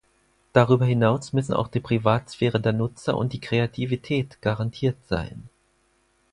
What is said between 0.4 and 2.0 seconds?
Darüber hinaus müssen auch die